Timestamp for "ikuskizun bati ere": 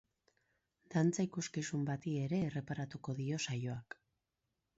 1.27-2.41